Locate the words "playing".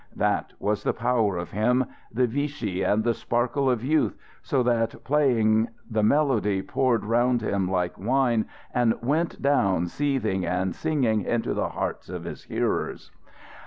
5.03-5.67